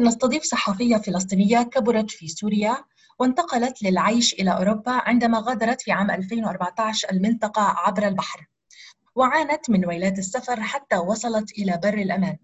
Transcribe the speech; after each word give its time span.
نستضيف 0.00 0.42
صحفية 0.42 0.96
فلسطينية 0.96 1.62
كبرت 1.62 2.10
في 2.10 2.28
سوريا 2.28 2.84
وانتقلت 3.18 3.82
للعيش 3.82 4.34
إلى 4.34 4.50
أوروبا 4.50 4.92
عندما 4.92 5.38
غادرت 5.38 5.82
في 5.82 5.92
عام 5.92 6.10
2014 6.10 7.08
المنطقة 7.12 7.62
عبر 7.62 8.08
البحر 8.08 8.46
وعانت 9.14 9.70
من 9.70 9.86
ويلات 9.86 10.18
السفر 10.18 10.60
حتى 10.60 10.96
وصلت 10.96 11.52
إلى 11.58 11.80
بر 11.82 11.94
الأمان. 11.94 12.36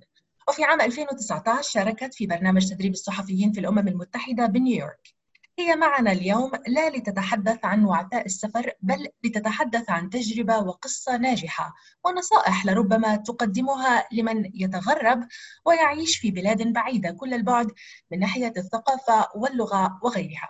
وفي 0.49 0.65
عام 0.65 0.81
2019 0.81 1.71
شاركت 1.71 2.15
في 2.15 2.27
برنامج 2.27 2.69
تدريب 2.71 2.93
الصحفيين 2.93 3.53
في 3.53 3.61
الأمم 3.61 3.89
المتحدة 3.89 4.47
بنيويورك. 4.47 5.15
هي 5.63 5.77
معنا 5.77 6.13
اليوم 6.13 6.51
لا 6.67 6.91
لتتحدث 6.91 7.65
عن 7.65 7.85
وعثاء 7.85 8.27
السفر 8.27 8.73
بل 8.81 9.09
لتتحدث 9.25 9.91
عن 9.91 10.11
تجربة 10.11 10.59
وقصة 10.59 11.17
ناجحة 11.17 11.75
ونصائح 12.05 12.67
لربما 12.67 13.17
تقدمها 13.17 14.09
لمن 14.13 14.51
يتغرب 14.55 15.29
ويعيش 15.65 16.19
في 16.19 16.31
بلاد 16.31 16.73
بعيدة 16.73 17.11
كل 17.11 17.35
البعد 17.35 17.73
من 18.11 18.19
ناحية 18.19 18.53
الثقافة 18.57 19.29
واللغة 19.35 19.99
وغيرها. 20.03 20.49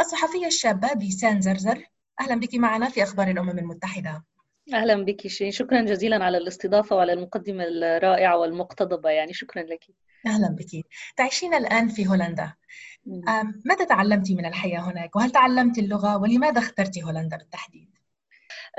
الصحفية 0.00 0.46
الشابة 0.46 0.92
بيسان 0.92 1.40
زرزر 1.40 1.84
أهلا 2.20 2.34
بك 2.34 2.54
معنا 2.54 2.88
في 2.88 3.02
أخبار 3.02 3.28
الأمم 3.28 3.58
المتحدة. 3.58 4.24
أهلا 4.74 5.04
بك 5.04 5.26
شيرين 5.26 5.52
شكرا 5.52 5.82
جزيلا 5.82 6.24
على 6.24 6.38
الاستضافة 6.38 6.96
وعلى 6.96 7.12
المقدمة 7.12 7.64
الرائعة 7.64 8.38
والمقتضبة. 8.38 9.10
يعني 9.10 9.32
شكرا 9.32 9.62
لك. 9.62 9.84
أهلا 10.26 10.56
بك. 10.58 10.86
تعيشين 11.16 11.54
الآن 11.54 11.88
في 11.88 12.06
هولندا. 12.06 12.52
ماذا 13.64 13.84
تعلمت 13.88 14.30
من 14.30 14.46
الحياة 14.46 14.80
هناك؟ 14.80 15.16
وهل 15.16 15.30
تعلمت 15.30 15.78
اللغة؟ 15.78 16.16
ولماذا 16.16 16.58
اخترت 16.58 16.98
هولندا 16.98 17.36
بالتحديد؟ 17.36 17.89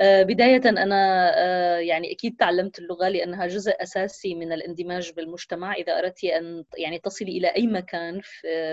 بداية 0.02 0.62
أنا 0.70 1.32
آه، 1.38 1.78
يعني 1.78 2.12
أكيد 2.12 2.36
تعلمت 2.40 2.80
اللغة 2.80 3.10
لأنها 3.10 3.48
جزء 3.48 3.72
أساسي 3.84 4.36
من 4.36 4.54
الاندماج 4.54 5.12
بالمجتمع. 5.12 5.74
إذا 5.74 6.00
أردت 6.00 6.24
أن 6.24 6.64
يعني 6.78 7.00
تصلي 7.00 7.38
إلى 7.38 7.48
أي 7.48 7.68
مكان 7.68 8.22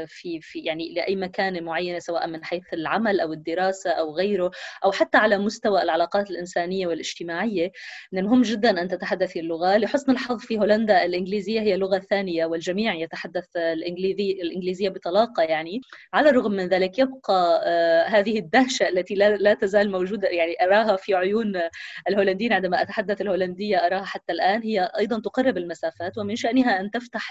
في 0.06 0.40
في 0.40 0.58
يعني 0.58 0.92
إلى 0.92 1.00
أي 1.08 1.16
مكان 1.16 1.64
معينة 1.64 1.98
سواء 1.98 2.26
من 2.26 2.44
حيث 2.44 2.62
العمل 2.72 3.20
أو 3.20 3.32
الدراسة 3.32 3.90
أو 3.90 4.14
غيره 4.14 4.50
أو 4.84 4.92
حتى 4.92 5.18
على 5.18 5.38
مستوى 5.38 5.82
العلاقات 5.82 6.30
الإنسانية 6.30 6.86
والاجتماعية 6.86 7.72
من 8.12 8.18
المهم 8.18 8.42
جدا 8.42 8.82
أن 8.82 8.88
تتحدثي 8.88 9.40
اللغة. 9.40 9.76
لحسن 9.76 10.12
الحظ 10.12 10.38
في 10.40 10.58
هولندا 10.58 11.04
الإنجليزية 11.04 11.60
هي 11.60 11.76
لغة 11.76 11.98
ثانية 11.98 12.46
والجميع 12.46 12.94
يتحدث 12.94 13.56
الإنجليزي 13.56 14.32
الإنجليزية 14.42 14.88
بطلاقة 14.88 15.42
يعني. 15.42 15.80
على 16.14 16.30
الرغم 16.30 16.52
من 16.52 16.68
ذلك 16.68 16.98
يبقى 16.98 17.62
آه، 17.66 18.04
هذه 18.04 18.38
الدهشة 18.38 18.88
التي 18.88 19.14
لا 19.14 19.54
تزال 19.54 19.90
موجودة 19.90 20.28
يعني 20.28 20.54
أراها 20.62 20.96
في 20.96 21.17
عيون 21.18 21.60
الهولنديين 22.08 22.52
عندما 22.52 22.82
أتحدث 22.82 23.20
الهولندية 23.20 23.76
أراها 23.86 24.04
حتى 24.04 24.32
الآن 24.32 24.62
هي 24.62 24.90
أيضا 24.98 25.20
تقرب 25.20 25.56
المسافات 25.56 26.18
ومن 26.18 26.36
شأنها 26.36 26.80
أن 26.80 26.90
تفتح 26.90 27.30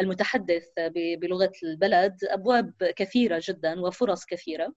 للمتحدث 0.00 0.64
بلغة 0.96 1.52
البلد 1.62 2.16
أبواب 2.24 2.72
كثيرة 2.96 3.40
جدا 3.44 3.80
وفرص 3.80 4.24
كثيرة 4.24 4.72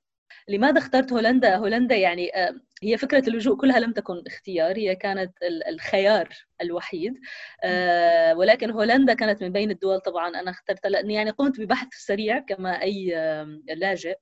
لماذا 0.48 0.80
اخترت 0.80 1.14
هولندا؟ 1.14 1.56
هولندا 1.56 1.96
يعني 1.96 2.36
آه، 2.36 2.56
هي 2.84 2.98
فكرة 2.98 3.30
اللجوء 3.30 3.58
كلها 3.58 3.80
لم 3.80 3.92
تكن 3.94 4.24
اختيار 4.28 4.78
هي 4.78 4.96
كانت 4.96 5.32
الخيار 5.68 6.30
الوحيد 6.62 7.14
آه، 7.64 8.36
ولكن 8.36 8.72
هولندا 8.72 9.14
كانت 9.14 9.44
من 9.44 9.52
بين 9.52 9.72
الدول 9.72 10.00
طبعا 10.00 10.30
أنا 10.30 10.52
اخترتها 10.52 10.90
لأني 10.90 11.14
يعني 11.14 11.30
قمت 11.30 11.60
ببحث 11.60 11.88
سريع 11.92 12.40
كما 12.40 12.82
أي 12.82 13.06
لاجئ 13.76 14.16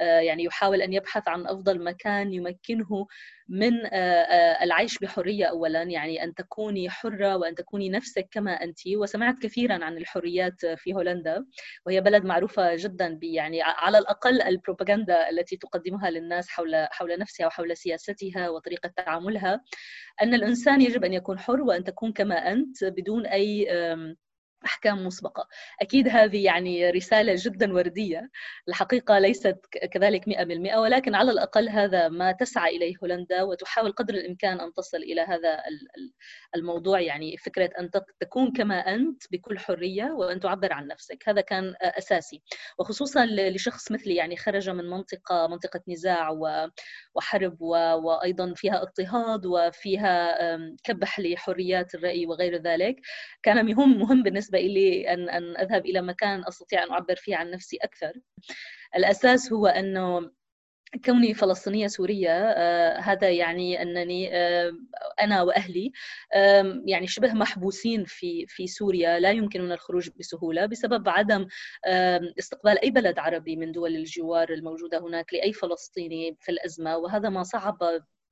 يعني 0.00 0.44
يحاول 0.44 0.82
أن 0.82 0.92
يبحث 0.92 1.28
عن 1.28 1.46
أفضل 1.46 1.84
مكان 1.84 2.32
يمكنه 2.32 3.06
من 3.50 3.86
آه، 3.86 3.88
آه، 3.92 4.64
العيش 4.64 4.98
بحرية 4.98 5.44
اولا 5.44 5.82
يعني 5.82 6.24
أن 6.24 6.34
تكوني 6.34 6.90
حرة 6.90 7.36
وأن 7.36 7.54
تكوني 7.54 7.88
نفسك 7.88 8.28
كما 8.30 8.52
انت. 8.52 8.78
وسمعت 8.96 9.38
كثيرا 9.42 9.84
عن 9.84 9.96
الحريات 9.96 10.66
في 10.66 10.94
هولندا 10.94 11.44
وهي 11.86 12.00
بلد 12.00 12.24
معروفة 12.24 12.76
جدا 12.76 13.18
يعني 13.22 13.62
على 13.62 13.98
الأقل 13.98 14.42
البروباغندا 14.42 15.30
التي 15.30 15.56
تقدمها 15.56 16.10
للناس 16.10 16.48
حول 16.48 16.86
حول 16.90 17.18
نفسها 17.18 17.46
وحول 17.46 17.76
سياستها 17.76 18.48
وطريقة 18.48 18.92
تعاملها 18.96 19.60
أن 20.22 20.34
الإنسان 20.34 20.80
يجب 20.80 21.04
أن 21.04 21.12
يكون 21.12 21.38
حر 21.38 21.60
وأن 21.62 21.84
تكون 21.84 22.12
كما 22.12 22.52
أنت 22.52 22.84
بدون 22.84 23.26
أي 23.26 23.66
أحكام 24.64 25.06
مسبقة. 25.06 25.48
أكيد 25.80 26.08
هذه 26.08 26.44
يعني 26.44 26.90
رسالة 26.90 27.34
جدا 27.38 27.72
وردية. 27.74 28.30
الحقيقة 28.68 29.18
ليست 29.18 29.58
كذلك 29.92 30.28
100% 30.28 30.76
ولكن 30.78 31.14
على 31.14 31.30
الأقل 31.30 31.68
هذا 31.68 32.08
ما 32.08 32.32
تسعى 32.32 32.76
إليه 32.76 32.94
هولندا 33.02 33.42
وتحاول 33.42 33.92
قدر 33.92 34.14
الإمكان 34.14 34.60
أن 34.60 34.72
تصل 34.74 34.96
إلى 34.96 35.20
هذا 35.20 35.62
الموضوع. 36.56 37.00
يعني 37.00 37.36
فكرة 37.36 37.70
أن 37.78 37.90
تكون 38.20 38.52
كما 38.52 38.94
أنت 38.94 39.22
بكل 39.32 39.58
حرية 39.58 40.04
وأن 40.04 40.40
تعبر 40.40 40.72
عن 40.72 40.86
نفسك. 40.86 41.28
هذا 41.28 41.40
كان 41.40 41.74
أساسي. 41.82 42.42
وخصوصا 42.78 43.26
لشخص 43.26 43.92
مثلي 43.92 44.14
يعني 44.14 44.36
خرج 44.36 44.70
من 44.70 44.90
منطقة 44.90 45.46
منطقة 45.46 45.80
نزاع 45.88 46.30
وحرب 47.14 47.60
وأيضا 47.60 48.54
فيها 48.54 48.82
اضطهاد 48.82 49.46
وفيها 49.46 50.36
كبح 50.84 51.20
لحريات 51.20 51.94
الرأي 51.94 52.26
وغير 52.26 52.56
ذلك. 52.62 52.96
كان 53.42 53.66
مهم 53.66 53.98
مهم 53.98 54.22
بالنسبة 54.22 54.49
بالنسبة 54.50 54.58
لي 54.74 55.12
أن 55.12 55.28
أن 55.28 55.56
أذهب 55.56 55.86
إلى 55.86 56.02
مكان 56.02 56.44
أستطيع 56.48 56.84
أن 56.84 56.90
أعبر 56.90 57.14
فيه 57.16 57.36
عن 57.36 57.50
نفسي 57.50 57.76
أكثر. 57.76 58.12
الأساس 58.96 59.52
هو 59.52 59.66
أنه 59.66 60.30
كوني 61.04 61.34
فلسطينية 61.34 61.86
سورية 61.86 62.30
آه 62.30 62.98
هذا 63.00 63.30
يعني 63.30 63.82
أنني 63.82 64.36
آه 64.36 64.72
أنا 65.22 65.42
وأهلي 65.42 65.92
آه 66.34 66.82
يعني 66.86 67.06
شبه 67.06 67.32
محبوسين 67.32 68.04
في 68.04 68.46
في 68.48 68.66
سوريا. 68.66 69.18
لا 69.20 69.30
يمكننا 69.30 69.74
الخروج 69.74 70.08
بسهولة 70.18 70.66
بسبب 70.66 71.08
عدم 71.08 71.46
استقبال 72.38 72.78
أي 72.78 72.90
بلد 72.90 73.18
عربي 73.18 73.56
من 73.56 73.72
دول 73.72 73.96
الجوار 73.96 74.52
الموجودة 74.52 74.98
هناك 74.98 75.34
لأي 75.34 75.52
فلسطيني 75.52 76.36
في 76.40 76.52
الأزمة 76.52 76.96
وهذا 76.96 77.28
ما 77.28 77.42
صعب 77.42 77.78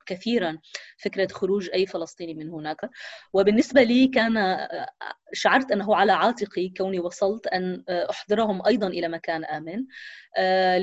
كثيرا 0.09 0.57
فكرة 0.97 1.27
خروج 1.31 1.69
أي 1.73 1.85
فلسطيني 1.85 2.33
من 2.33 2.49
هناك. 2.49 2.89
وبالنسبة 3.33 3.83
لي 3.83 4.07
كان 4.07 4.67
شعرت 5.33 5.71
أنه 5.71 5.95
على 5.95 6.11
عاتقي 6.11 6.69
كوني 6.69 6.99
وصلت 6.99 7.47
أن 7.47 7.83
أحضرهم 7.87 8.65
أيضا 8.67 8.87
إلى 8.87 9.07
مكان 9.07 9.45
آمن. 9.45 9.85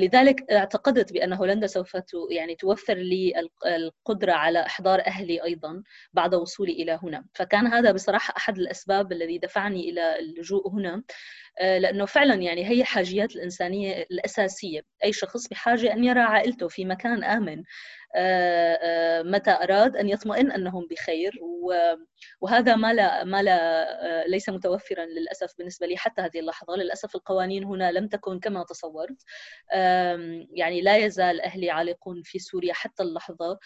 لذلك 0.01 0.51
اعتقدت 0.51 1.13
بأن 1.13 1.33
هولندا 1.33 1.67
سوف 1.67 1.97
يعني 2.31 2.55
توفر 2.55 2.93
لي 2.93 3.33
القدرة 3.65 4.31
على 4.31 4.65
إحضار 4.65 4.99
أهلي 5.07 5.43
أيضا 5.43 5.83
بعد 6.13 6.35
وصولي 6.35 6.71
إلى 6.71 6.99
هنا. 7.03 7.25
فكان 7.33 7.67
هذا 7.67 7.91
بصراحة 7.91 8.33
أحد 8.37 8.57
الأسباب 8.57 9.11
الذي 9.11 9.37
دفعني 9.37 9.89
إلى 9.89 10.19
اللجوء 10.19 10.69
هنا. 10.69 11.03
لأنه 11.61 12.05
فعلا 12.05 12.35
يعني 12.35 12.65
هي 12.69 12.81
الحاجيات 12.81 13.35
الإنسانية 13.35 14.05
الأساسية. 14.11 14.81
أي 15.03 15.13
شخص 15.13 15.47
بحاجة 15.47 15.93
أن 15.93 16.03
يرى 16.03 16.19
عائلته 16.19 16.67
في 16.67 16.85
مكان 16.85 17.23
آمن. 17.23 17.63
آه، 18.15 18.79
آه، 18.83 19.21
متى 19.23 19.51
أراد 19.51 19.95
أن 19.97 20.09
يطمئن 20.09 20.51
أنهم 20.51 20.87
بخير 20.91 21.31
وهذا 22.41 22.75
ما 22.75 22.93
لا 22.93 23.23
ما 23.23 23.43
لا 23.43 23.57
آه، 24.23 24.27
ليس 24.27 24.49
متوفرا 24.49 25.05
للأسف 25.05 25.53
بالنسبة 25.57 25.87
لي 25.87 25.97
حتى 25.97 26.21
هذه 26.21 26.39
اللحظة. 26.39 26.75
للأسف 26.75 27.15
القوانين 27.15 27.63
هنا 27.63 27.91
لم 27.91 28.07
تكن 28.07 28.39
كما 28.39 28.63
تصورت. 28.63 29.23
يعني 30.51 30.81
لا 30.81 30.97
يزال 30.97 31.41
أهلي 31.41 31.69
عالقون 31.71 32.21
في 32.23 32.39
سوريا 32.39 32.73
حتى 32.73 33.03
اللحظة. 33.03 33.59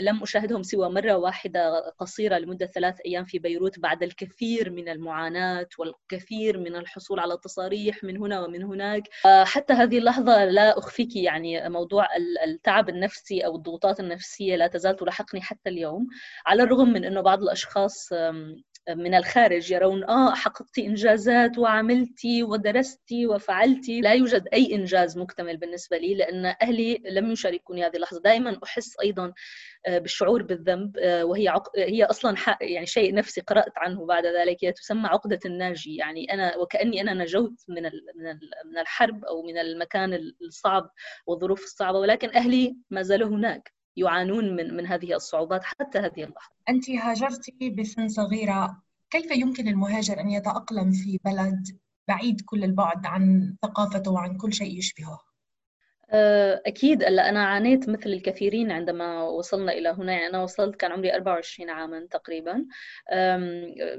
لم 0.00 0.22
أشاهدهم 0.22 0.62
سوى 0.62 0.88
مرة 0.88 1.16
واحدة 1.16 1.90
قصيرة 1.98 2.38
لمدة 2.38 2.66
ثلاث 2.66 3.00
أيام 3.06 3.24
في 3.24 3.38
بيروت 3.38 3.78
بعد 3.78 4.02
الكثير 4.02 4.70
من 4.70 4.88
المعاناة 4.88 5.68
والكثير 5.78 6.58
من 6.58 6.76
الحصول 6.76 7.20
على 7.20 7.38
تصاريح 7.42 8.04
من 8.04 8.16
هنا 8.16 8.40
ومن 8.40 8.62
هناك. 8.62 9.02
حتى 9.44 9.72
هذه 9.72 9.98
اللحظة 9.98 10.44
لا 10.44 10.78
أخفيك 10.78 11.16
يعني 11.16 11.68
موضوع 11.68 12.08
التعب 12.44 12.88
النفسي 12.88 13.46
أو 13.46 13.56
الضغوطات 13.56 14.00
النفسية 14.00 14.56
لا 14.56 14.66
تزال 14.66 14.96
تلاحقني 14.96 15.42
حتى 15.42 15.70
اليوم. 15.70 16.06
على 16.46 16.62
الرغم 16.62 16.88
من 16.92 17.04
أنه 17.04 17.20
بعض 17.20 17.42
الأشخاص 17.64 18.12
من 18.88 19.14
الخارج 19.14 19.72
يرون 19.72 20.04
آه 20.04 20.34
حققتي 20.34 20.86
إنجازات 20.86 21.58
وعملتي 21.58 22.42
ودرستي 22.42 23.26
وفعلتي. 23.26 24.00
لا 24.00 24.12
يوجد 24.12 24.48
أي 24.52 24.74
إنجاز 24.74 25.18
مكتمل 25.18 25.56
بالنسبة 25.56 25.98
لي 25.98 26.14
لأن 26.14 26.54
أهلي 26.62 27.02
لم 27.04 27.32
يشاركوني 27.32 27.86
هذه 27.86 27.96
اللحظة. 27.96 28.20
دائما 28.20 28.60
أحس 28.64 28.96
أيضا 29.02 29.32
آه، 29.86 29.98
بالشعور 29.98 30.42
بالذنب 30.42 30.96
آه، 30.98 31.24
وهي 31.24 31.48
عق... 31.48 31.78
هي 31.78 32.04
أصلا 32.04 32.36
يعني 32.60 32.86
شيء 32.86 33.14
نفسي 33.14 33.40
قرأت 33.40 33.72
عنه 33.76 34.06
بعد 34.06 34.26
ذلك. 34.26 34.56
هي 34.64 34.72
تسمى 34.72 35.08
عقدة 35.08 35.40
الناجي. 35.46 35.96
يعني 35.96 36.32
أنا 36.32 36.56
وكأني 36.56 37.00
أنا 37.00 37.14
نجوت 37.14 37.64
من 37.68 37.82
من 37.82 38.38
من 38.64 38.78
الحرب 38.78 39.24
أو 39.24 39.42
من 39.42 39.58
المكان 39.58 40.20
الصعب 40.46 40.90
والظروف 41.26 41.64
الصعبة 41.64 41.98
ولكن 41.98 42.36
أهلي 42.36 42.76
ما 42.90 43.02
زالوا 43.02 43.28
هناك. 43.28 43.83
يعانون 43.96 44.56
من 44.56 44.74
من 44.76 44.86
هذه 44.86 45.14
الصعوبات 45.14 45.64
حتى 45.64 45.98
هذه 45.98 46.24
اللحظة. 46.24 46.54
انت 46.68 46.90
هاجرتي 46.90 47.70
بسن 47.78 48.08
صغيرة، 48.08 48.82
كيف 49.10 49.30
يمكن 49.30 49.68
المهاجر 49.68 50.20
أن 50.20 50.30
يتأقلم 50.30 50.92
في 50.92 51.20
بلد 51.24 51.78
بعيد 52.08 52.40
كل 52.40 52.64
البعد 52.64 53.06
عن 53.06 53.56
ثقافته 53.62 54.10
وعن 54.10 54.36
كل 54.36 54.52
شيء 54.52 54.78
يشبهه؟ 54.78 55.33
آه، 56.14 56.62
أكيد 56.66 57.02
ألا 57.02 57.28
أنا 57.28 57.44
عانيت 57.46 57.88
مثل 57.88 58.10
الكثيرين 58.10 58.70
عندما 58.72 59.22
وصلنا 59.22 59.72
إلى 59.72 59.88
هنا. 59.88 60.12
يعني 60.12 60.26
أنا 60.26 60.42
وصلت 60.42 60.76
كان 60.76 60.92
عمري 60.92 61.14
24 61.14 61.70
عاما 61.70 62.06
تقريبا. 62.10 62.64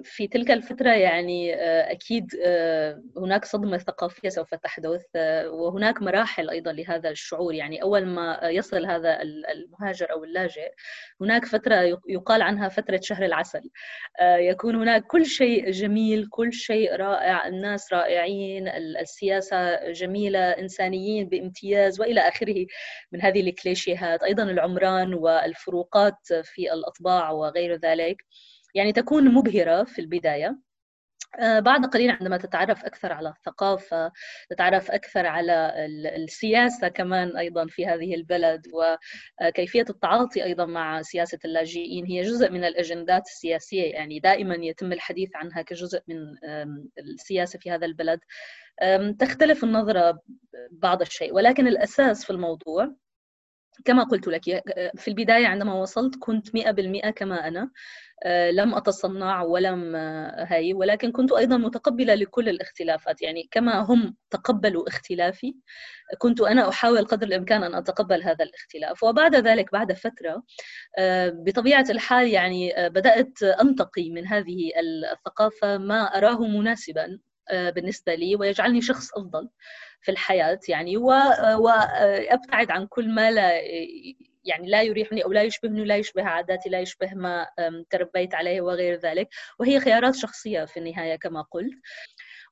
في 0.04 0.28
تلك 0.28 0.52
الفترة 0.52 0.90
يعني 0.90 1.56
آه، 1.56 1.92
أكيد 1.92 2.32
آه، 2.46 3.04
هناك 3.18 3.46
صدمة 3.46 3.78
ثقافية 3.78 4.30
سوف 4.30 4.56
تحدث 4.56 5.06
وهناك 5.46 6.02
مراحل 6.02 6.50
أيضا 6.50 6.72
لهذا 6.72 7.10
الشعور. 7.10 7.54
يعني 7.54 7.84
أول 7.84 8.06
ما 8.06 8.40
يصل 8.44 8.86
هذا 8.86 9.22
المهاجر 9.22 10.12
أو 10.12 10.24
اللاجئ 10.24 10.72
هناك 11.22 11.46
فترة 11.46 11.76
يقال 12.10 12.42
عنها 12.42 12.70
فترة 12.70 13.00
شهر 13.04 13.26
العسل. 13.26 13.70
يكون 14.22 14.76
هناك 14.76 15.04
كل 15.08 15.26
شيء 15.26 15.72
جميل 15.72 16.28
كل 16.30 16.54
شيء 16.54 16.96
رائع 16.96 17.48
الناس 17.48 17.94
رائعين 17.94 18.68
السياسة 18.68 19.92
جميلة 19.92 20.40
إنسانيين 20.40 21.30
بامتياز 21.30 22.02
وإلى 22.06 22.22
آخره 22.22 22.66
من 23.12 23.22
هذه 23.22 23.42
الكليشيهات 23.42 24.24
أيضا 24.24 24.44
العمران 24.44 25.14
والفروقات 25.14 26.34
في 26.44 26.74
الأطباع 26.74 27.32
وغير 27.32 27.76
ذلك. 27.76 28.18
يعني 28.76 28.92
تكون 28.94 29.34
مبهرة 29.34 29.84
في 29.84 30.00
البداية. 30.02 30.65
بعد 31.40 31.86
قليل 31.86 32.12
عندما 32.12 32.38
تتعرف 32.38 32.86
أكثر 32.86 33.14
على 33.14 33.30
الثقافة 33.30 34.12
تتعرف 34.50 34.92
أكثر 34.92 35.26
على 35.26 35.74
السياسة 36.16 36.88
كمان 36.88 37.38
أيضا 37.38 37.66
في 37.68 37.86
هذه 37.86 38.16
البلد 38.16 38.68
وكيفية 39.42 39.86
التعاطي 39.90 40.44
أيضا 40.44 40.66
مع 40.66 41.02
سياسة 41.02 41.40
اللاجئين 41.46 42.06
هي 42.06 42.22
جزء 42.22 42.52
من 42.52 42.64
الأجندات 42.64 43.26
السياسية 43.26 43.84
يعني 43.94 44.20
دائما 44.20 44.56
يتم 44.56 44.92
الحديث 44.94 45.36
عنها 45.36 45.62
كجزء 45.62 46.02
من 46.08 46.18
السياسة 47.00 47.60
في 47.60 47.72
هذا 47.72 47.86
البلد. 47.86 48.20
تختلف 49.20 49.64
النظرة 49.64 50.20
بعض 50.72 51.02
الشيء 51.02 51.34
ولكن 51.34 51.68
الأساس 51.68 52.26
في 52.26 52.30
الموضوع 52.30 52.96
كما 53.86 54.04
قلت 54.04 54.28
لك 54.28 54.44
في 54.98 55.08
البداية 55.08 55.48
عندما 55.48 55.74
وصلت 55.74 56.16
كنت 56.20 56.56
مئة 56.56 56.72
بالمئة 56.72 57.10
كما 57.10 57.48
أنا. 57.48 57.72
آه، 58.26 58.52
لم 58.52 58.76
أتصنع 58.76 59.42
ولم 59.44 59.96
آه، 59.96 60.46
هاي 60.50 60.74
ولكن 60.74 61.12
كنت 61.12 61.32
أيضا 61.34 61.58
متقبلة 61.58 62.16
لكل 62.16 62.50
الاختلافات. 62.50 63.22
يعني 63.22 63.48
كما 63.52 63.80
هم 63.80 64.16
تقبلوا 64.32 64.88
اختلافي 64.90 65.56
كنت 66.18 66.42
أنا 66.42 66.70
أحاول 66.70 67.06
قدر 67.06 67.28
الإمكان 67.28 67.64
أن 67.64 67.76
أتقبل 67.76 68.24
هذا 68.24 68.46
الاختلاف. 68.46 69.04
وبعد 69.04 69.36
ذلك 69.36 69.72
بعد 69.72 69.94
فترة 69.94 70.44
آه، 71.00 71.30
بطبيعة 71.30 71.86
الحال 71.90 72.28
يعني 72.28 72.74
بدأت 72.78 73.44
أنتقي 73.44 74.10
من 74.12 74.28
هذه 74.28 74.72
الثقافة 75.14 75.78
ما 75.78 76.04
أراه 76.04 76.42
مناسبا. 76.48 77.20
بالنسبة 77.52 78.16
لي 78.16 78.36
ويجعلني 78.36 78.82
شخص 78.82 79.14
أفضل 79.14 79.50
في 80.02 80.12
الحياة 80.12 80.60
يعني 80.70 80.98
وأبتعد 80.98 82.72
عن 82.72 82.88
كل 82.88 83.10
ما 83.10 83.32
لا 83.32 83.52
يعني 84.44 84.68
لا 84.70 84.82
يريحني 84.82 85.24
أو 85.24 85.32
لا 85.32 85.44
يشبهني 85.44 85.86
لا 85.86 85.98
يشبه 85.98 86.24
عاداتي 86.24 86.70
لا 86.70 86.80
يشبه 86.80 87.14
ما 87.14 87.48
تربيت 87.90 88.36
عليه 88.36 88.62
وغير 88.62 89.00
ذلك. 89.00 89.30
وهي 89.60 89.80
خيارات 89.80 90.16
شخصية 90.16 90.66
في 90.66 90.78
النهاية 90.78 91.16
كما 91.16 91.42
قلت. 91.42 91.74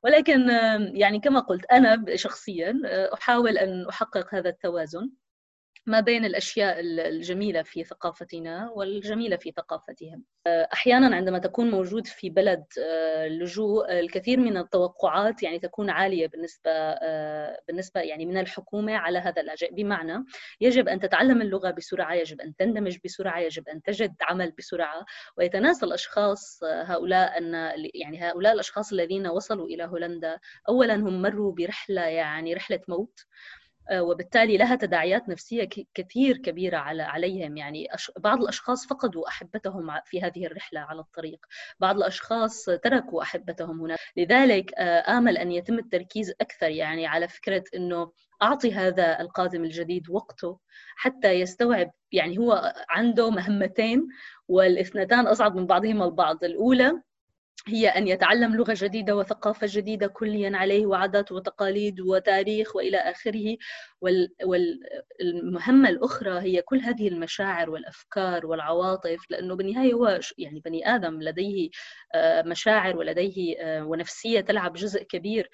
ولكن 0.04 0.50
يعني 0.94 1.19
كما 1.19 1.39
قلت 1.39 1.66
أنا 1.66 2.06
شخصيا 2.16 2.81
أحاول 3.13 3.57
أن 3.57 3.88
أحقق 3.89 4.36
هذا 4.36 4.50
التوازن. 4.50 5.10
ما 5.86 6.00
بين 6.00 6.26
الأشياء 6.26 6.80
الجميلة 6.80 7.64
في 7.64 7.84
ثقافتنا 7.84 8.72
والجميلة 8.76 9.38
في 9.38 9.52
ثقافتهم. 9.52 10.24
أحيانا 10.48 11.16
عندما 11.16 11.40
تكون 11.40 11.72
موجود 11.72 12.08
في 12.08 12.30
بلد 12.30 12.66
آه، 12.80 13.28
لجوء 13.28 14.00
الكثير 14.00 14.40
من 14.40 14.58
التوقعات 14.58 15.44
يعني 15.44 15.60
تكون 15.60 15.90
عالية 15.90 16.28
بالنسبة 16.28 16.72
آه، 16.72 17.62
بالنسبة 17.68 18.02
يعني 18.02 18.26
من 18.26 18.38
الحكومة 18.38 18.96
على 18.96 19.20
هذا 19.20 19.42
اللاجئ 19.42 19.74
بمعنى 19.74 20.26
يجب 20.62 20.88
أن 20.88 21.00
تتعلم 21.00 21.42
اللغة 21.42 21.72
بسرعة، 21.72 22.14
يجب 22.14 22.42
أن 22.42 22.56
تندمج 22.56 22.98
بسرعة، 23.06 23.40
يجب 23.40 23.70
أن 23.70 23.82
تجد 23.82 24.16
عمل 24.22 24.52
بسرعة. 24.52 25.06
ويتناسى 25.38 25.86
الاشخاص 25.86 26.64
آه، 26.64 26.84
هؤلاء 26.84 27.38
أن 27.38 27.54
يعني 27.94 28.30
هؤلاء 28.30 28.54
الأشخاص 28.54 28.92
الذين 28.92 29.28
وصلوا 29.28 29.68
إلى 29.68 29.84
هولندا 29.84 30.40
اولا 30.70 30.96
هم 30.96 31.22
مروا 31.22 31.52
برحلة 31.52 32.02
يعني 32.02 32.54
رحلة 32.54 32.80
موت. 32.88 33.20
آه، 33.20 33.62
وبالتالي 33.92 34.58
لها 34.58 34.76
تداعيات 34.76 35.30
نفسية 35.30 35.70
كثير 35.94 36.38
كبيرة 36.38 36.78
على 36.78 37.04
عليهم. 37.04 37.58
يعني 37.58 37.88
بعض 38.18 38.42
الأشخاص 38.42 38.88
فقدوا 38.88 39.28
أحبتهم 39.28 39.92
في 40.06 40.22
هذه 40.22 40.46
الرحلة 40.46 40.80
على 40.80 41.00
الطريق. 41.00 41.46
بعض 41.80 41.98
الأشخاص 41.98 42.66
تركوا 42.66 43.24
أحبتهم 43.24 43.82
هناك 43.82 44.00
لذلك 44.18 44.74
آه، 44.78 45.18
آمل 45.18 45.38
أن 45.38 45.52
يتم 45.52 45.80
التركيز 45.80 46.34
أكثر 46.42 46.70
يعني 46.70 47.08
على 47.08 47.28
فكرة 47.28 47.64
أنه 47.76 48.12
أعطي 48.42 48.74
هذا 48.74 49.20
القادم 49.22 49.64
الجديد 49.64 50.10
وقته 50.10 50.60
حتى 50.96 51.32
يستوعب. 51.32 51.92
يعني 52.12 52.38
هو 52.38 52.74
عنده 52.90 53.30
مهمتين 53.30 54.08
والإثنتان 54.48 55.28
أصعب 55.28 55.56
من 55.56 55.66
بعضهما 55.66 56.06
البعض. 56.06 56.44
الأولى 56.44 57.02
هي 57.68 57.88
أن 57.88 58.08
يتعلم 58.08 58.56
لغة 58.56 58.74
جديدة 58.78 59.16
وثقافة 59.16 59.68
جديدة 59.70 60.08
كليا 60.08 60.58
عليه 60.58 60.86
وعادات 60.86 61.32
وتقاليد 61.32 62.02
وتاريخ 62.02 62.76
وإلى 62.76 62.98
آخره. 62.98 63.58
والمهمة 64.46 65.90
الأخرى 65.90 66.40
هي 66.40 66.62
كل 66.62 66.80
هذه 66.80 67.08
المشاعر 67.08 67.70
والأفكار 67.70 68.46
والعواطف 68.46 69.26
لأنه 69.30 69.56
بالنهاية 69.56 69.94
هو 69.94 70.20
يعني 70.38 70.60
بني 70.60 70.96
آدم 70.96 71.22
لديه 71.22 71.70
آه، 72.16 72.42
مشاعر 72.42 72.98
ولديه 72.98 73.56
آه، 73.60 73.84
ونفسية 73.86 74.42
تلعب 74.42 74.74
جزء 74.74 75.04
كبير 75.04 75.50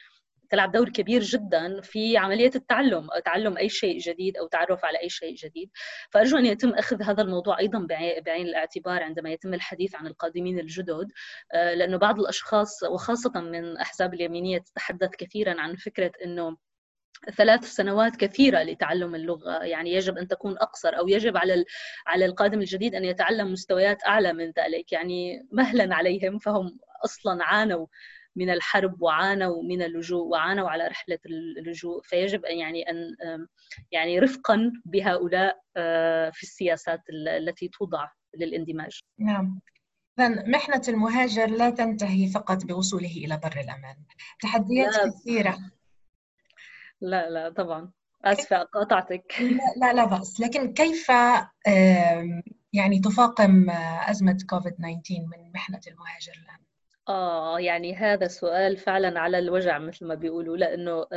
تلعب 0.50 0.72
دور 0.72 0.90
كبير 0.90 1.22
جدا 1.22 1.82
في 1.82 2.18
عملية 2.18 2.52
التعلم 2.56 3.08
تعلم 3.26 3.58
أي 3.58 3.70
شيء 3.70 4.00
جديد 4.00 4.38
أو 4.38 4.48
تعرف 4.48 4.86
على 4.86 5.02
أي 5.02 5.10
شيء 5.10 5.36
جديد. 5.36 5.70
فأرجو 6.12 6.38
أن 6.38 6.46
يتم 6.46 6.70
أخذ 6.70 7.04
هذا 7.04 7.22
الموضوع 7.22 7.60
أيضا 7.60 7.88
بعين 8.26 8.48
الاعتبار 8.48 9.04
عندما 9.04 9.30
يتم 9.30 9.54
الحديث 9.54 9.96
عن 9.96 10.08
القادمين 10.08 10.60
الجدد. 10.60 11.12
آه، 11.54 11.74
لأنه 11.74 11.98
بعض 11.98 12.20
الأشخاص 12.20 12.84
وخاصة 12.84 13.42
من 13.42 13.78
أحزاب 13.78 14.14
اليمينية 14.14 14.58
تتحدث 14.58 15.10
كثيرا 15.18 15.62
عن 15.62 15.76
فكرة 15.76 16.12
إنه 16.26 16.58
ثلاث 17.38 17.66
سنوات 17.66 18.16
كثيرة 18.16 18.64
لتعلم 18.64 19.16
اللغة. 19.16 19.64
يعني 19.64 19.94
يجب 19.94 20.18
أن 20.18 20.28
تكون 20.28 20.58
أقصر 20.58 20.98
أو 20.98 21.08
يجب 21.08 21.38
على 21.38 21.66
على 22.08 22.26
القادم 22.26 22.60
الجديد 22.60 22.96
أن 22.96 23.06
يتعلم 23.06 23.52
مستويات 23.52 24.04
أعلى 24.08 24.34
من 24.34 24.46
ذلك. 24.46 24.92
يعني 24.92 25.48
مهلا 25.52 25.96
عليهم 25.96 26.40
فهم 26.40 26.80
أصلا 27.06 27.44
عانوا 27.44 27.88
من 28.36 28.50
الحرب 28.50 29.02
وعانوا 29.02 29.64
من 29.64 29.82
اللجوء 29.82 30.28
وعانوا 30.28 30.70
على 30.70 30.88
رحلة 30.88 31.20
اللجوء 31.26 32.02
فيجب 32.04 32.46
أن 32.46 32.58
يعني 32.58 32.90
أن 32.90 33.16
يعني 33.92 34.20
رفقا 34.20 34.72
بهؤلاء 34.86 35.62
آه، 35.78 36.30
في 36.30 36.44
السياسات 36.44 37.02
التي 37.10 37.68
توضع 37.68 38.10
للاندماج. 38.38 39.00
نعم. 39.20 39.60
إذن 40.20 40.52
محنة 40.52 40.82
المهاجر 40.88 41.48
لا 41.50 41.70
تنتهي 41.70 42.28
فقط 42.28 42.66
بوصوله 42.66 43.12
إلى 43.12 43.38
بر 43.44 43.60
الأمان، 43.60 43.96
تحديات 44.42 44.94
لا. 44.94 45.12
كثيرة. 45.12 45.58
لا 47.02 47.30
لا 47.30 47.50
طبعا 47.50 47.92
آسفة 48.26 48.64
قاطعتك 48.64 49.36
لا 49.82 49.94
لا 49.94 50.06
بأس 50.06 50.40
لكن 50.40 50.74
كيف 50.74 51.10
يعني 52.74 53.00
تفاقم 53.00 53.70
أزمة 54.10 54.38
كوفيد 54.50 54.74
19 54.74 54.94
من 55.10 55.52
محنة 55.52 55.82
المهاجر 55.88 56.34
الآن؟ 56.44 56.69
آه 57.10 57.60
يعني 57.60 57.96
هذا 57.96 58.28
سؤال 58.28 58.78
فعلا 58.78 59.20
على 59.20 59.40
الوجع 59.40 59.78
مثل 59.80 60.06
ما 60.06 60.16
بيقولوا 60.16 60.58
لأنه 60.58 61.08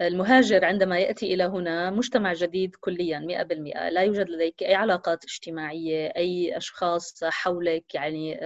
المهاجر 0.00 0.64
عندما 0.64 0.98
يأتي 0.98 1.34
إلى 1.34 1.44
هنا 1.44 1.90
مجتمع 1.90 2.32
جديد 2.32 2.74
كليا 2.80 3.18
100% 3.18 3.88
لا 3.88 4.02
يوجد 4.02 4.28
لديك 4.30 4.62
أي 4.62 4.74
علاقات 4.74 5.24
اجتماعية 5.24 6.12
أي 6.16 6.56
أشخاص 6.56 7.24
حولك 7.24 7.94
يعني 7.94 8.40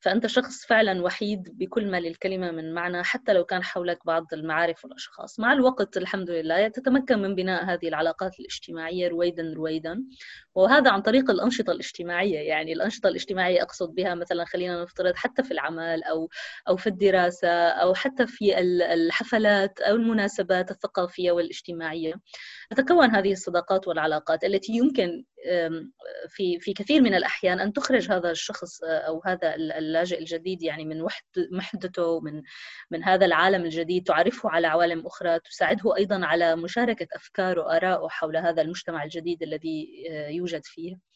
فأنت 0.00 0.26
شخص 0.26 0.66
فعلا 0.66 1.02
وحيد 1.02 1.58
بكل 1.58 1.90
ما 1.90 2.00
للكلمة 2.00 2.50
من 2.50 2.74
معنى 2.74 3.04
حتى 3.04 3.32
لو 3.32 3.44
كان 3.44 3.62
حولك 3.64 4.06
بعض 4.06 4.26
المعارف 4.32 4.84
والأشخاص. 4.84 5.40
مع 5.40 5.52
الوقت 5.52 5.96
الحمد 5.96 6.30
لله 6.30 6.68
تتمكن 6.68 7.18
من 7.18 7.34
بناء 7.34 7.64
هذه 7.64 7.88
العلاقات 7.88 8.40
الاجتماعية 8.40 9.08
رويدا 9.08 9.52
رويدا. 9.56 10.04
وهذا 10.54 10.90
عن 10.90 11.02
طريق 11.02 11.30
الأنشطة 11.30 11.70
الاجتماعية. 11.70 12.38
يعني 12.38 12.72
الأنشطة 12.72 13.08
الاجتماعية 13.08 13.62
أقصد 13.62 13.94
بها 13.94 14.14
مثلا 14.14 14.44
خلينا 14.44 14.82
نفترض 14.82 15.14
حتى 15.16 15.42
في 15.42 15.50
العمل 15.50 16.02
أو 16.02 16.28
أو 16.68 16.76
في 16.76 16.86
الدراسة 16.86 17.48
أو 17.68 17.94
حتى 17.94 18.26
في 18.26 18.58
الحفلات 18.94 19.80
أو 19.80 19.96
المناسبات 19.96 20.70
الثقافية 20.84 21.32
والاجتماعية. 21.32 22.14
تتكون 22.70 23.10
هذه 23.10 23.32
الصداقات 23.32 23.88
والعلاقات 23.88 24.44
التي 24.44 24.72
يمكن 24.72 25.24
في 26.28 26.60
في 26.60 26.72
كثير 26.72 27.02
من 27.02 27.14
الأحيان 27.14 27.60
أن 27.60 27.72
تخرج 27.72 28.12
هذا 28.12 28.30
الشخص 28.30 28.82
أو 28.84 29.22
هذا 29.26 29.54
اللاجئ 29.54 30.18
الجديد 30.18 30.62
يعني 30.62 30.84
من 30.84 31.02
وحدته 31.52 32.20
من 32.20 32.42
من 32.90 33.04
هذا 33.04 33.26
العالم 33.26 33.64
الجديد 33.64 34.06
تعرفه 34.06 34.50
على 34.50 34.66
عوالم 34.66 35.06
أخرى 35.06 35.38
تساعده 35.38 35.96
أيضا 35.96 36.26
على 36.26 36.56
مشاركة 36.56 37.06
أفكاره 37.14 37.60
وآرائه 37.60 38.08
حول 38.08 38.36
هذا 38.36 38.62
المجتمع 38.62 39.04
الجديد 39.04 39.42
الذي 39.42 40.04
يوجد 40.30 40.60
فيه. 40.64 41.11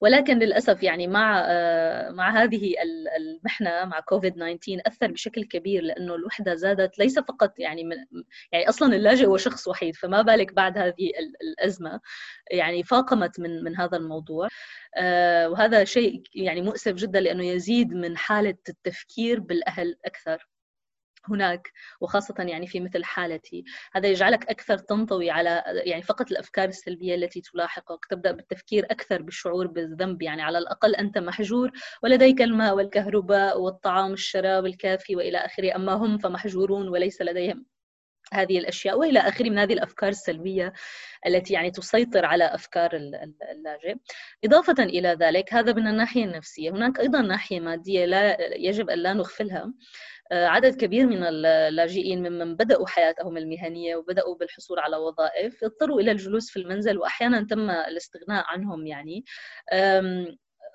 ولكن 0.00 0.38
للأسف 0.38 0.82
يعني 0.82 1.06
مع 1.06 1.44
آه، 1.48 2.10
مع 2.10 2.42
هذه 2.42 2.74
المحنة 3.16 3.84
مع 3.84 4.00
كوفيد 4.00 4.34
19 4.34 4.82
أثر 4.86 5.12
بشكل 5.12 5.44
كبير 5.44 5.82
لأنه 5.82 6.14
الوحدة 6.14 6.54
زادت 6.54 6.98
ليس 6.98 7.18
فقط 7.18 7.58
يعني 7.58 7.84
من 7.84 7.96
يعني 8.52 8.68
أصلا 8.68 8.96
اللاجئ 8.96 9.26
هو 9.26 9.36
شخص 9.36 9.68
وحيد 9.68 9.96
فما 9.96 10.22
بالك 10.22 10.52
بعد 10.52 10.78
هذه 10.78 11.10
الأزمة؟ 11.42 12.00
يعني 12.50 12.82
فاقمت 12.82 13.40
من 13.40 13.64
من 13.64 13.76
هذا 13.76 13.96
الموضوع. 13.96 14.48
آه، 14.96 15.48
وهذا 15.48 15.84
شيء 15.84 16.22
يعني 16.34 16.62
مؤسف 16.62 16.92
جدا 16.92 17.20
لأنه 17.20 17.44
يزيد 17.44 17.92
من 17.92 18.16
حالة 18.16 18.56
التفكير 18.68 19.40
بالأهل 19.40 19.96
أكثر. 20.04 20.51
هناك 21.28 21.72
وخاصة 22.00 22.34
يعني 22.38 22.66
في 22.66 22.80
مثل 22.80 23.04
حالتي. 23.04 23.64
هذا 23.92 24.08
يجعلك 24.08 24.50
أكثر 24.50 24.78
تنطوي 24.78 25.30
على 25.30 25.62
يعني 25.66 26.02
فقط 26.02 26.30
الأفكار 26.30 26.68
السلبية 26.68 27.14
التي 27.14 27.40
تلاحقك 27.40 28.06
تبدأ 28.10 28.32
بالتفكير 28.32 28.84
أكثر 28.90 29.22
بالشعور 29.22 29.66
بالذنب 29.66 30.22
يعني 30.22 30.42
على 30.42 30.58
الأقل 30.58 30.94
أنت 30.94 31.18
محجور 31.18 31.70
ولديك 32.02 32.42
الماء 32.42 32.74
والكهرباء 32.76 33.60
والطعام 33.60 34.12
الشراب 34.12 34.66
الكافي 34.66 35.16
وإلى 35.16 35.38
آخره. 35.38 35.76
أما 35.76 35.92
هم 35.92 36.18
فمحجورون 36.18 36.88
وليس 36.88 37.22
لديهم 37.22 37.66
هذه 38.32 38.58
الأشياء 38.58 38.98
وإلى 38.98 39.18
آخره 39.18 39.50
من 39.50 39.58
هذه 39.58 39.72
الأفكار 39.72 40.08
السلبية 40.08 40.72
التي 41.26 41.54
يعني 41.54 41.70
تسيطر 41.70 42.24
على 42.24 42.44
أفكار 42.44 42.90
اللاجئ. 43.52 43.96
إضافة 44.44 44.82
إلى 44.82 45.08
ذلك 45.20 45.54
هذا 45.54 45.72
من 45.72 45.86
الناحية 45.86 46.24
النفسية، 46.24 46.70
هناك 46.70 47.00
أيضا 47.00 47.20
ناحية 47.20 47.60
مادية 47.60 48.04
لا 48.04 48.54
يجب 48.56 48.90
أن 48.90 48.98
لا 48.98 49.12
نغفلها. 49.12 49.72
عدد 50.32 50.76
كبير 50.76 51.06
من 51.06 51.22
اللاجئين 51.46 52.28
ممن 52.28 52.56
بدأوا 52.56 52.86
حياتهم 52.86 53.36
المهنية 53.36 53.96
وبدأوا 53.96 54.36
بالحصول 54.36 54.78
على 54.78 54.96
وظائف 54.96 55.64
اضطروا 55.64 56.00
إلى 56.00 56.10
الجلوس 56.12 56.50
في 56.50 56.58
المنزل 56.58 56.98
وأحيانا 56.98 57.46
تم 57.50 57.70
الاستغناء 57.70 58.44
عنهم 58.48 58.86
يعني. 58.86 59.24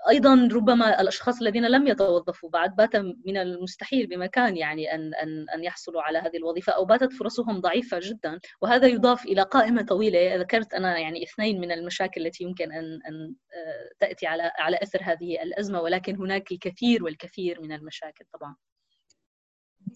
أيضا 0.09 0.49
ربما 0.53 1.01
الأشخاص 1.01 1.41
الذين 1.41 1.67
لم 1.67 1.87
يتوظفوا 1.87 2.49
بعد 2.49 2.75
بات 2.75 2.95
من 2.95 3.37
المستحيل 3.37 4.07
بمكان 4.07 4.57
يعني 4.57 4.95
ان 4.95 5.13
ان 5.13 5.49
أن 5.49 5.63
يحصلوا 5.63 6.01
على 6.01 6.17
هذه 6.19 6.37
الوظيفة 6.37 6.73
أو 6.73 6.85
باتت 6.85 7.13
فرصهم 7.13 7.61
ضعيفة 7.61 7.99
جدا 8.03 8.39
وهذا 8.61 8.87
يضاف 8.87 9.25
إلى 9.25 9.41
قائمة 9.41 9.81
طويلة. 9.81 10.35
ذكرت 10.35 10.73
أنا 10.73 10.97
يعني 10.99 11.23
اثنين 11.23 11.61
من 11.61 11.71
المشاكل 11.71 12.25
التي 12.25 12.43
يمكن 12.43 12.71
ان 12.71 12.99
أن 13.07 13.35
آه، 13.53 13.89
تأتي 13.99 14.27
على 14.27 14.51
على 14.59 14.79
أثر 14.83 14.99
هذه 15.03 15.43
الأزمة 15.43 15.81
ولكن 15.81 16.15
هناك 16.15 16.51
الكثير 16.51 17.03
والكثير 17.03 17.61
من 17.61 17.71
المشاكل 17.71 18.25
طبعا. 18.33 18.55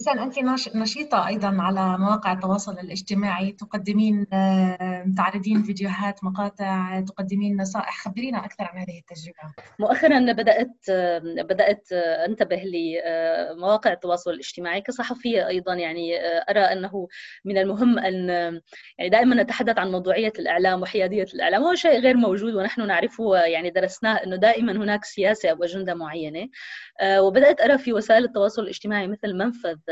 إذا 0.01 0.24
أنت 0.24 0.39
نشيطة 0.75 1.27
أيضا 1.27 1.58
على 1.60 1.98
مواقع 1.98 2.31
التواصل 2.31 2.79
الاجتماعي 2.79 3.51
تقدمين 3.51 4.25
آه، 4.34 5.05
تعرضين 5.17 5.63
فيديوهات 5.63 6.24
مقاطع 6.24 7.00
تقدمين 7.01 7.62
نصائح. 7.62 7.98
خبرينا 8.03 8.46
أكثر 8.46 8.63
عن 8.63 8.77
هذه 8.77 9.00
التجربة. 9.00 9.53
مؤخرا 9.79 10.20
بدأت 10.31 10.75
بدأت 11.24 11.88
أنتبه 12.27 12.63
لمواقع 12.65 13.93
التواصل 13.93 14.31
الاجتماعي 14.31 14.81
كصحفية 14.81 15.48
أيضا. 15.48 15.74
يعني 15.74 16.17
أرى 16.50 16.60
أنه 16.60 17.08
من 17.46 17.58
المهم 17.58 18.00
أن 18.00 18.29
يعني 18.98 19.10
دائما 19.10 19.43
نتحدث 19.43 19.77
عن 19.77 19.91
موضوعية 19.91 20.34
الإعلام 20.39 20.81
وحيادية 20.81 21.27
الإعلام. 21.34 21.63
وهو 21.63 21.75
شيء 21.75 22.00
غير 22.00 22.17
موجود 22.17 22.53
ونحن 22.53 22.88
نعرفه 22.88 23.36
يعني 23.36 23.70
درسناه 23.70 24.13
أنه 24.13 24.36
دائما 24.36 24.72
هناك 24.72 25.05
سياسة 25.05 25.50
أو 25.50 25.63
أجندة 25.63 25.93
معينة. 25.93 26.50
آه، 27.00 27.22
وبدأت 27.22 27.62
أرى 27.62 27.77
في 27.77 27.93
وسائل 27.93 28.24
التواصل 28.24 28.62
الاجتماعي 28.62 29.08
مثل 29.08 29.34
منفذ 29.34 29.77
آه، 29.89 29.90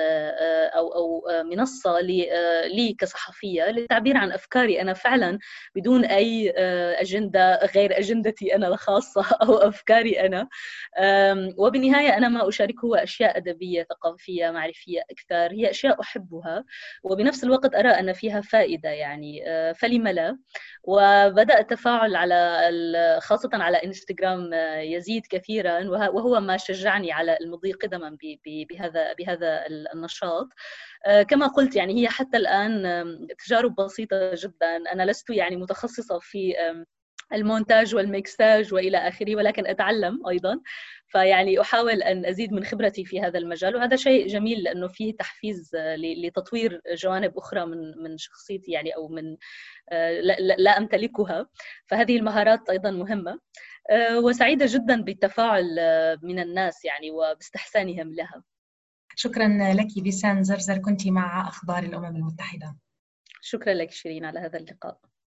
أو 0.76 0.88
أو 0.94 1.24
منصة 1.44 1.98
آه، 1.98 2.68
لي 2.68 2.94
كصحفية 3.00 3.64
للتعبير 3.72 4.18
عن 4.18 4.32
أفكاري 4.32 4.82
أنا 4.82 4.94
فعلا 4.94 5.40
بدون 5.76 6.06
أي 6.06 6.54
آه، 6.58 7.02
أجندة 7.02 7.66
غير 7.76 8.00
أجندتي 8.00 8.56
أنا 8.56 8.68
الخاصة 8.68 9.26
أو 9.44 9.58
أفكاري 9.58 10.20
أنا. 10.20 10.50
وبالنهاية 11.58 12.18
أنا 12.18 12.30
ما 12.30 12.50
أشاركه 12.50 13.04
أشياء 13.04 13.38
أدبية 13.38 13.84
ثقافية 13.84 14.52
معرفية 14.52 15.02
أكثر 15.12 15.52
هي 15.52 15.70
أشياء 15.70 16.02
أحبها 16.02 16.66
وبنفس 17.04 17.44
الوقت 17.44 17.76
أرى 17.76 17.90
أن 17.90 18.14
فيها 18.14 18.42
فائدة 18.42 18.90
يعني. 18.90 19.44
فلم 19.74 20.08
لا؟ 20.08 20.38
وبدأ 20.84 21.60
التفاعل 21.60 22.16
على 22.16 23.20
خاصة 23.22 23.50
على 23.54 23.78
إنستغرام 23.78 24.54
يزيد 24.80 25.26
كثيرا 25.30 25.90
وهو 25.90 26.40
ما 26.40 26.58
شجعني 26.58 27.12
على 27.12 27.38
المضي 27.42 27.72
قدما 27.72 28.18
بهذا 28.70 29.14
بهذا 29.14 29.66
النشاط. 29.94 30.48
آه، 31.06 31.24
كما 31.24 31.48
قلت 31.48 31.76
يعني 31.76 32.02
هي 32.02 32.10
حتى 32.10 32.38
الآن 32.38 32.84
تجارب 33.46 33.76
بسيطة 33.76 34.32
جدا. 34.36 34.78
أنا 34.94 35.06
لست 35.06 35.30
يعني 35.30 35.56
متخصصة 35.56 36.20
في 36.20 36.54
المونتاج 37.34 37.96
والميكساج 37.96 38.74
وإلى 38.74 38.98
آخره 38.98 39.36
ولكن 39.36 39.68
أتعلم 39.68 40.28
أيضا. 40.28 40.60
فيعني 41.08 41.62
أحاول 41.62 42.04
أن 42.04 42.26
أزيد 42.26 42.54
من 42.54 42.64
خبرتي 42.64 43.06
في 43.06 43.22
هذا 43.22 43.40
المجال. 43.40 43.76
وهذا 43.76 43.96
شيء 43.96 44.28
جميل 44.28 44.64
لأنه 44.64 44.88
فيه 44.88 45.16
تحفيز 45.16 45.72
لتطوير 45.98 46.82
جوانب 46.94 47.38
أخرى 47.38 47.66
من 47.66 48.04
من 48.04 48.18
شخصيتي 48.18 48.72
يعني 48.72 48.96
أو 48.96 49.08
من 49.08 49.38
آه، 49.90 50.22
لا, 50.58 50.78
أمتلكها. 50.78 51.48
فهذه 51.88 52.18
المهارات 52.18 52.70
أيضا 52.70 52.92
مهمة. 52.92 53.40
آه، 53.90 54.20
وسعيدة 54.20 54.66
جدا 54.70 55.02
بالتفاعل 55.02 55.66
من 56.24 56.40
الناس 56.40 56.86
يعني 56.86 57.12
وباستحسانهم 57.12 58.14
لها. 58.14 58.44
شكرا 59.22 59.74
لك 59.74 60.00
بيسان 60.04 60.44
زرزر 60.44 60.78
كنت 60.78 61.08
مع 61.08 61.48
أخبار 61.48 61.84
الأمم 61.84 62.16
المتحدة. 62.16 62.78
شكرا 63.42 63.74
لك 63.74 63.92
شيرين 63.92 64.26
على 64.26 64.40
هذا 64.40 64.60
اللقاء. 64.60 65.00